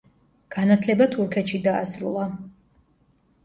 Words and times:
განათლება 0.55 1.07
თურქეთში 1.11 1.61
დაასრულა. 1.69 2.27